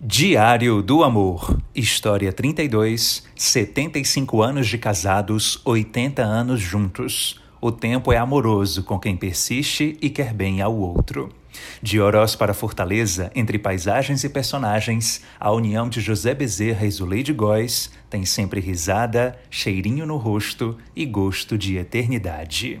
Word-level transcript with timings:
Diário 0.00 0.82
do 0.82 1.04
Amor, 1.04 1.56
História 1.74 2.32
32, 2.32 3.24
75 3.36 4.42
anos 4.42 4.66
de 4.66 4.76
casados, 4.76 5.60
80 5.64 6.20
anos 6.20 6.60
juntos. 6.60 7.40
O 7.60 7.70
tempo 7.70 8.12
é 8.12 8.18
amoroso 8.18 8.82
com 8.82 8.98
quem 8.98 9.16
persiste 9.16 9.96
e 10.02 10.10
quer 10.10 10.34
bem 10.34 10.60
ao 10.60 10.76
outro. 10.76 11.30
De 11.80 12.00
Oroz 12.00 12.34
para 12.34 12.52
Fortaleza, 12.52 13.30
entre 13.34 13.58
paisagens 13.58 14.24
e 14.24 14.28
personagens, 14.28 15.22
a 15.38 15.52
união 15.52 15.88
de 15.88 16.00
José 16.00 16.34
Bezerra 16.34 16.84
e 16.84 16.90
Zuleide 16.90 17.32
Góes 17.32 17.90
tem 18.10 18.26
sempre 18.26 18.60
risada, 18.60 19.38
cheirinho 19.48 20.04
no 20.04 20.16
rosto 20.16 20.76
e 20.94 21.06
gosto 21.06 21.56
de 21.56 21.78
eternidade. 21.78 22.80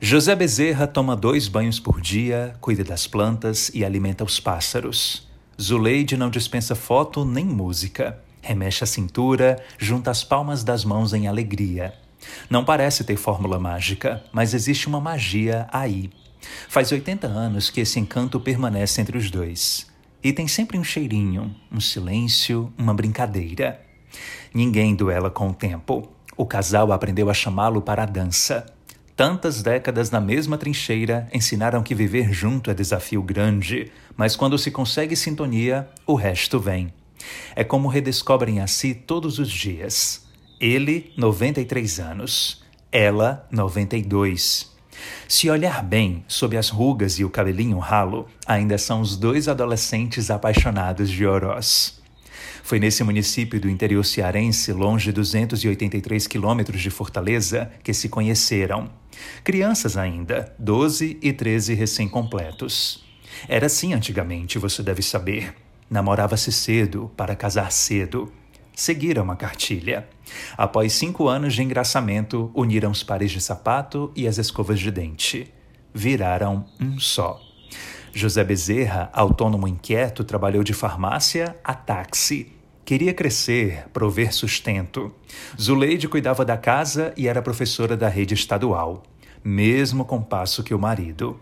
José 0.00 0.36
Bezerra 0.36 0.86
toma 0.86 1.16
dois 1.16 1.48
banhos 1.48 1.80
por 1.80 2.00
dia, 2.00 2.54
cuida 2.60 2.84
das 2.84 3.08
plantas 3.08 3.68
e 3.74 3.84
alimenta 3.84 4.22
os 4.22 4.38
pássaros. 4.38 5.26
Zuleide 5.60 6.16
não 6.16 6.30
dispensa 6.30 6.76
foto 6.76 7.24
nem 7.24 7.44
música. 7.44 8.16
Remexe 8.40 8.84
a 8.84 8.86
cintura, 8.86 9.60
junta 9.76 10.12
as 10.12 10.22
palmas 10.22 10.62
das 10.62 10.84
mãos 10.84 11.12
em 11.12 11.26
alegria. 11.26 11.92
Não 12.48 12.64
parece 12.64 13.02
ter 13.02 13.16
fórmula 13.16 13.58
mágica, 13.58 14.22
mas 14.32 14.54
existe 14.54 14.86
uma 14.86 15.00
magia 15.00 15.66
aí. 15.72 16.10
Faz 16.68 16.92
80 16.92 17.26
anos 17.26 17.68
que 17.68 17.80
esse 17.80 17.98
encanto 17.98 18.38
permanece 18.38 19.00
entre 19.00 19.18
os 19.18 19.32
dois. 19.32 19.88
E 20.22 20.32
tem 20.32 20.46
sempre 20.46 20.78
um 20.78 20.84
cheirinho, 20.84 21.52
um 21.72 21.80
silêncio, 21.80 22.72
uma 22.78 22.94
brincadeira. 22.94 23.84
Ninguém 24.54 24.94
duela 24.94 25.28
com 25.28 25.48
o 25.48 25.54
tempo. 25.54 26.08
O 26.36 26.46
casal 26.46 26.92
aprendeu 26.92 27.28
a 27.28 27.34
chamá-lo 27.34 27.82
para 27.82 28.04
a 28.04 28.06
dança. 28.06 28.77
Tantas 29.18 29.64
décadas 29.64 30.12
na 30.12 30.20
mesma 30.20 30.56
trincheira 30.56 31.28
ensinaram 31.34 31.82
que 31.82 31.92
viver 31.92 32.32
junto 32.32 32.70
é 32.70 32.74
desafio 32.74 33.20
grande, 33.20 33.90
mas 34.16 34.36
quando 34.36 34.56
se 34.56 34.70
consegue 34.70 35.16
sintonia, 35.16 35.88
o 36.06 36.14
resto 36.14 36.60
vem. 36.60 36.92
É 37.56 37.64
como 37.64 37.88
redescobrem 37.88 38.60
a 38.60 38.68
si 38.68 38.94
todos 38.94 39.40
os 39.40 39.50
dias. 39.50 40.24
Ele, 40.60 41.12
93 41.16 41.98
anos, 41.98 42.62
ela, 42.92 43.44
92. 43.50 44.70
Se 45.26 45.50
olhar 45.50 45.82
bem, 45.82 46.24
sob 46.28 46.56
as 46.56 46.68
rugas 46.68 47.18
e 47.18 47.24
o 47.24 47.30
cabelinho 47.30 47.80
ralo, 47.80 48.28
ainda 48.46 48.78
são 48.78 49.00
os 49.00 49.16
dois 49.16 49.48
adolescentes 49.48 50.30
apaixonados 50.30 51.10
de 51.10 51.26
Oroz. 51.26 52.00
Foi 52.62 52.78
nesse 52.78 53.02
município 53.02 53.60
do 53.60 53.68
interior 53.68 54.04
cearense, 54.04 54.72
longe 54.72 55.10
283 55.10 56.28
quilômetros 56.28 56.80
de 56.80 56.90
Fortaleza, 56.90 57.68
que 57.82 57.92
se 57.92 58.08
conheceram. 58.08 58.88
Crianças 59.42 59.96
ainda, 59.96 60.54
12 60.58 61.18
e 61.22 61.32
13 61.32 61.74
recém-completos. 61.74 63.04
Era 63.48 63.66
assim 63.66 63.94
antigamente, 63.94 64.58
você 64.58 64.82
deve 64.82 65.02
saber. 65.02 65.54
Namorava-se 65.90 66.52
cedo 66.52 67.10
para 67.16 67.36
casar 67.36 67.72
cedo. 67.72 68.32
Seguiram 68.74 69.30
a 69.30 69.36
cartilha. 69.36 70.08
Após 70.56 70.92
cinco 70.92 71.28
anos 71.28 71.54
de 71.54 71.62
engraçamento, 71.62 72.50
uniram 72.54 72.90
os 72.90 73.02
pares 73.02 73.30
de 73.30 73.40
sapato 73.40 74.12
e 74.14 74.26
as 74.26 74.38
escovas 74.38 74.78
de 74.78 74.90
dente. 74.90 75.52
Viraram 75.92 76.66
um 76.80 76.98
só. 76.98 77.40
José 78.12 78.44
Bezerra, 78.44 79.10
autônomo 79.12 79.66
inquieto, 79.68 80.24
trabalhou 80.24 80.62
de 80.62 80.72
farmácia 80.72 81.56
a 81.64 81.74
táxi 81.74 82.57
Queria 82.88 83.12
crescer, 83.12 83.86
prover 83.92 84.32
sustento. 84.32 85.14
Zuleide 85.60 86.08
cuidava 86.08 86.42
da 86.42 86.56
casa 86.56 87.12
e 87.18 87.28
era 87.28 87.42
professora 87.42 87.94
da 87.94 88.08
rede 88.08 88.32
estadual, 88.32 89.02
mesmo 89.44 90.06
compasso 90.06 90.62
que 90.62 90.72
o 90.72 90.78
marido. 90.78 91.38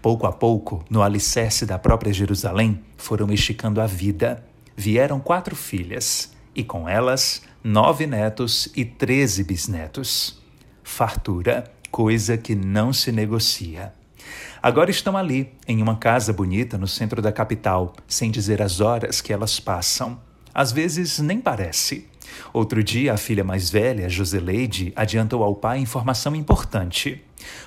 Pouco 0.00 0.24
a 0.24 0.30
pouco, 0.30 0.84
no 0.88 1.02
alicerce 1.02 1.66
da 1.66 1.80
própria 1.80 2.12
Jerusalém, 2.12 2.80
foram 2.96 3.32
esticando 3.32 3.80
a 3.80 3.88
vida. 3.88 4.46
Vieram 4.76 5.18
quatro 5.18 5.56
filhas, 5.56 6.32
e 6.54 6.62
com 6.62 6.88
elas, 6.88 7.42
nove 7.64 8.06
netos 8.06 8.68
e 8.76 8.84
treze 8.84 9.42
bisnetos. 9.42 10.40
Fartura, 10.84 11.64
coisa 11.90 12.38
que 12.38 12.54
não 12.54 12.92
se 12.92 13.10
negocia. 13.10 13.92
Agora 14.62 14.92
estão 14.92 15.16
ali, 15.16 15.52
em 15.66 15.82
uma 15.82 15.96
casa 15.96 16.32
bonita 16.32 16.78
no 16.78 16.86
centro 16.86 17.20
da 17.20 17.32
capital, 17.32 17.96
sem 18.06 18.30
dizer 18.30 18.62
as 18.62 18.80
horas 18.80 19.20
que 19.20 19.32
elas 19.32 19.58
passam. 19.58 20.22
Às 20.54 20.70
vezes 20.70 21.18
nem 21.18 21.40
parece. 21.40 22.06
Outro 22.52 22.82
dia, 22.82 23.12
a 23.12 23.16
filha 23.16 23.42
mais 23.42 23.70
velha, 23.70 24.08
Joseleide, 24.08 24.92
adiantou 24.94 25.42
ao 25.42 25.54
pai 25.54 25.78
informação 25.78 26.34
importante. 26.34 27.22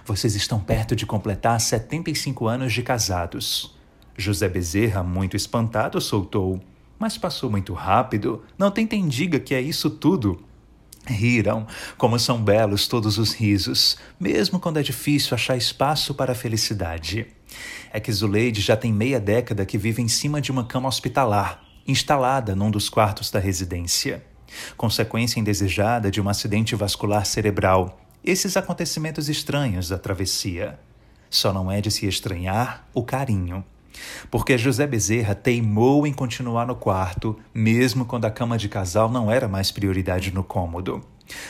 Vocês 0.05 0.35
estão 0.35 0.59
perto 0.59 0.95
de 0.95 1.05
completar 1.05 1.59
75 1.59 2.47
anos 2.47 2.73
de 2.73 2.81
casados. 2.81 3.75
José 4.17 4.47
Bezerra, 4.47 5.03
muito 5.03 5.35
espantado, 5.35 5.99
soltou. 6.01 6.59
Mas 6.97 7.17
passou 7.17 7.51
muito 7.51 7.73
rápido. 7.73 8.43
Não 8.57 8.71
tentem 8.71 9.07
diga 9.07 9.39
que 9.39 9.53
é 9.53 9.61
isso 9.61 9.89
tudo. 9.89 10.43
Riram, 11.05 11.65
como 11.97 12.19
são 12.19 12.41
belos 12.41 12.87
todos 12.87 13.17
os 13.17 13.33
risos, 13.33 13.97
mesmo 14.19 14.59
quando 14.59 14.77
é 14.77 14.83
difícil 14.83 15.35
achar 15.35 15.55
espaço 15.55 16.13
para 16.13 16.33
a 16.33 16.35
felicidade. 16.35 17.27
É 17.93 17.99
que 17.99 18.11
Zuleide 18.11 18.59
já 18.59 18.75
tem 18.75 18.91
meia 18.91 19.19
década 19.19 19.65
que 19.65 19.77
vive 19.77 20.01
em 20.01 20.07
cima 20.07 20.41
de 20.41 20.51
uma 20.51 20.65
cama 20.65 20.89
hospitalar, 20.89 21.63
instalada 21.87 22.55
num 22.55 22.69
dos 22.69 22.89
quartos 22.89 23.31
da 23.31 23.39
residência. 23.39 24.23
Consequência 24.75 25.39
indesejada 25.39 26.11
de 26.11 26.21
um 26.21 26.27
acidente 26.27 26.75
vascular 26.75 27.25
cerebral. 27.25 27.99
Esses 28.23 28.57
acontecimentos 28.57 29.29
estranhos 29.29 29.89
da 29.89 29.97
travessia. 29.97 30.79
Só 31.29 31.53
não 31.53 31.71
é 31.71 31.79
de 31.81 31.89
se 31.89 32.05
estranhar 32.05 32.87
o 32.93 33.03
carinho. 33.03 33.63
Porque 34.29 34.57
José 34.57 34.85
Bezerra 34.85 35.33
teimou 35.33 36.05
em 36.05 36.13
continuar 36.13 36.67
no 36.67 36.75
quarto, 36.75 37.37
mesmo 37.53 38.05
quando 38.05 38.25
a 38.25 38.31
cama 38.31 38.57
de 38.57 38.69
casal 38.69 39.09
não 39.09 39.31
era 39.31 39.47
mais 39.47 39.71
prioridade 39.71 40.31
no 40.31 40.43
cômodo. 40.43 41.03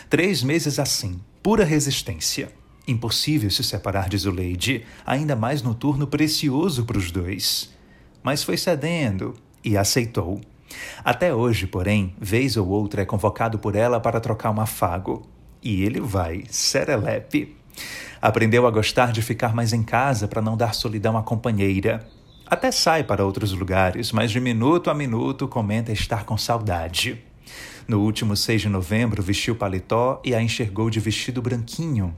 Três 0.09 0.43
meses 0.43 0.79
assim, 0.79 1.19
pura 1.43 1.63
resistência. 1.63 2.51
Impossível 2.87 3.49
se 3.49 3.63
separar 3.63 4.07
de 4.07 4.17
Zuleide, 4.17 4.85
ainda 5.05 5.35
mais 5.35 5.61
no 5.61 5.75
turno 5.75 6.07
precioso 6.07 6.85
para 6.85 6.97
os 6.97 7.11
dois. 7.11 7.69
Mas 8.23 8.43
foi 8.43 8.57
cedendo, 8.57 9.33
e 9.67 9.77
aceitou. 9.77 10.39
Até 11.03 11.33
hoje, 11.33 11.67
porém, 11.67 12.15
vez 12.19 12.55
ou 12.55 12.67
outra 12.67 13.01
é 13.01 13.05
convocado 13.05 13.59
por 13.59 13.75
ela 13.75 13.99
para 13.99 14.19
trocar 14.19 14.51
um 14.51 14.61
afago. 14.61 15.27
E 15.61 15.83
ele 15.83 15.99
vai, 15.99 16.43
serelepe. 16.49 17.55
Aprendeu 18.21 18.65
a 18.65 18.71
gostar 18.71 19.11
de 19.11 19.21
ficar 19.21 19.53
mais 19.53 19.73
em 19.73 19.83
casa 19.83 20.27
para 20.27 20.41
não 20.41 20.55
dar 20.55 20.73
solidão 20.73 21.17
à 21.17 21.23
companheira. 21.23 22.07
Até 22.45 22.71
sai 22.71 23.03
para 23.03 23.25
outros 23.25 23.51
lugares, 23.51 24.11
mas 24.11 24.31
de 24.31 24.39
minuto 24.39 24.89
a 24.89 24.93
minuto 24.93 25.47
comenta 25.47 25.91
estar 25.91 26.23
com 26.23 26.37
saudade. 26.37 27.21
No 27.87 28.01
último 28.01 28.35
6 28.35 28.61
de 28.61 28.69
novembro, 28.69 29.21
vestiu 29.21 29.55
paletó 29.55 30.21
e 30.23 30.33
a 30.33 30.41
enxergou 30.41 30.89
de 30.89 30.99
vestido 30.99 31.41
branquinho. 31.41 32.15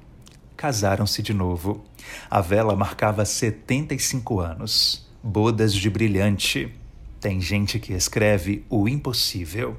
Casaram-se 0.55 1.21
de 1.21 1.33
novo. 1.33 1.83
A 2.29 2.41
vela 2.41 2.75
marcava 2.75 3.25
75 3.25 4.39
anos. 4.39 5.07
Bodas 5.23 5.73
de 5.73 5.89
brilhante. 5.89 6.78
Tem 7.19 7.41
gente 7.41 7.79
que 7.79 7.93
escreve 7.93 8.63
o 8.69 8.87
impossível. 8.87 9.77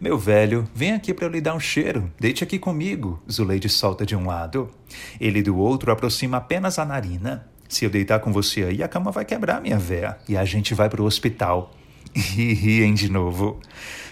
Meu 0.00 0.18
velho, 0.18 0.68
vem 0.74 0.92
aqui 0.92 1.12
para 1.12 1.26
eu 1.26 1.30
lhe 1.30 1.40
dar 1.40 1.54
um 1.54 1.60
cheiro. 1.60 2.10
Deite 2.18 2.42
aqui 2.42 2.58
comigo. 2.58 3.22
Zuleide 3.30 3.68
solta 3.68 4.06
de 4.06 4.16
um 4.16 4.26
lado. 4.26 4.70
Ele 5.20 5.42
do 5.42 5.56
outro 5.56 5.92
aproxima 5.92 6.38
apenas 6.38 6.78
a 6.78 6.84
narina. 6.84 7.46
Se 7.68 7.84
eu 7.84 7.90
deitar 7.90 8.18
com 8.20 8.32
você 8.32 8.64
aí, 8.64 8.82
a 8.82 8.88
cama 8.88 9.12
vai 9.12 9.24
quebrar, 9.24 9.60
minha 9.60 9.78
véia, 9.78 10.18
e 10.28 10.36
a 10.36 10.44
gente 10.44 10.74
vai 10.74 10.88
para 10.88 11.02
o 11.02 11.06
hospital. 11.06 11.74
E 12.12 12.52
riem 12.54 12.92
de 12.92 13.08
novo. 13.08 13.60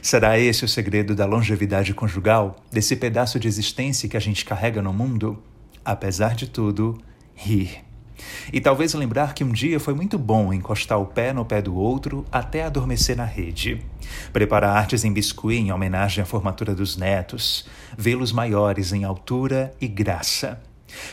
Será 0.01 0.39
esse 0.39 0.65
o 0.65 0.69
segredo 0.69 1.17
da 1.17 1.27
longevidade 1.27 1.93
conjugal? 1.93 2.55
Desse 2.71 2.95
pedaço 2.95 3.41
de 3.41 3.49
existência 3.49 4.09
que 4.09 4.17
a 4.17 4.21
gente 4.21 4.45
carrega 4.45 4.81
no 4.81 4.93
mundo? 4.93 5.43
Apesar 5.85 6.37
de 6.37 6.49
tudo, 6.49 6.97
rir. 7.35 7.88
E 8.53 8.61
talvez 8.61 8.95
lembrar 8.95 9.35
que 9.35 9.45
um 9.45 9.53
dia 9.53 9.79
foi 9.79 9.95
muito 9.95 10.19
bom 10.19 10.53
encostar 10.53 11.01
o 11.01 11.07
pé 11.07 11.33
no 11.33 11.45
pé 11.45 11.63
do 11.63 11.75
outro 11.75 12.25
até 12.31 12.65
adormecer 12.65 13.17
na 13.17 13.25
rede. 13.25 13.83
Preparar 14.33 14.77
artes 14.77 15.05
em 15.05 15.13
biscuit 15.13 15.59
em 15.59 15.73
homenagem 15.73 16.23
à 16.23 16.27
formatura 16.27 16.75
dos 16.75 16.97
netos. 16.97 17.67
Vê-los 17.97 18.33
maiores 18.33 18.93
em 18.93 19.05
altura 19.05 19.75
e 19.81 19.87
graça. 19.87 20.61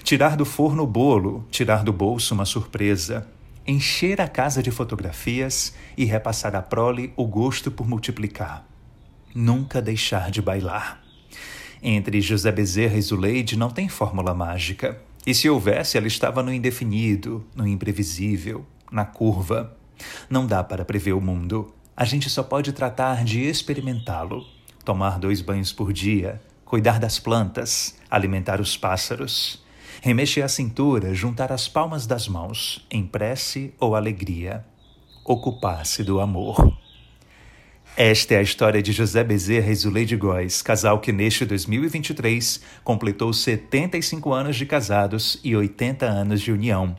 Tirar 0.03 0.35
do 0.37 0.45
forno 0.45 0.83
o 0.83 0.87
bolo, 0.87 1.45
tirar 1.51 1.83
do 1.83 1.91
bolso 1.91 2.33
uma 2.33 2.45
surpresa. 2.45 3.27
Encher 3.67 4.21
a 4.21 4.27
casa 4.27 4.61
de 4.61 4.71
fotografias 4.71 5.73
e 5.97 6.05
repassar 6.05 6.55
à 6.55 6.61
prole 6.61 7.11
o 7.15 7.25
gosto 7.25 7.71
por 7.71 7.87
multiplicar. 7.87 8.65
Nunca 9.33 9.81
deixar 9.81 10.31
de 10.31 10.41
bailar. 10.41 11.01
Entre 11.81 12.21
José 12.21 12.51
Bezerra 12.51 12.95
e 12.95 13.01
Zuleide 13.01 13.57
não 13.57 13.69
tem 13.69 13.89
fórmula 13.89 14.33
mágica. 14.33 15.01
E 15.25 15.33
se 15.33 15.49
houvesse, 15.49 15.97
ela 15.97 16.07
estava 16.07 16.43
no 16.43 16.53
indefinido, 16.53 17.45
no 17.55 17.67
imprevisível, 17.67 18.65
na 18.91 19.05
curva. 19.05 19.75
Não 20.29 20.45
dá 20.45 20.63
para 20.63 20.85
prever 20.85 21.13
o 21.13 21.21
mundo. 21.21 21.73
A 21.97 22.05
gente 22.05 22.29
só 22.29 22.43
pode 22.43 22.71
tratar 22.73 23.23
de 23.23 23.41
experimentá-lo. 23.41 24.45
Tomar 24.83 25.17
dois 25.17 25.41
banhos 25.41 25.73
por 25.73 25.91
dia, 25.91 26.39
cuidar 26.63 26.99
das 26.99 27.17
plantas, 27.17 27.95
alimentar 28.09 28.61
os 28.61 28.77
pássaros, 28.77 29.63
remexer 30.01 30.45
a 30.45 30.47
cintura, 30.47 31.15
juntar 31.15 31.51
as 31.51 31.67
palmas 31.67 32.05
das 32.05 32.27
mãos, 32.27 32.85
em 32.91 33.03
prece 33.03 33.73
ou 33.79 33.95
alegria. 33.95 34.63
ocupar-se 35.25 36.03
do 36.03 36.21
amor. 36.21 36.84
Esta 37.97 38.33
é 38.33 38.39
a 38.39 38.41
história 38.41 38.81
de 38.81 38.91
José 38.91 39.23
Bezerra 39.23 39.71
e 39.71 39.75
Zuleide 39.75 40.17
Góes, 40.17 40.61
casal 40.61 40.99
que 40.99 41.13
neste 41.13 41.45
2023 41.45 42.59
completou 42.83 43.31
75 43.31 44.33
anos 44.33 44.57
de 44.57 44.65
casados 44.65 45.39
e 45.41 45.55
80 45.55 46.05
anos 46.05 46.41
de 46.41 46.51
união. 46.51 46.93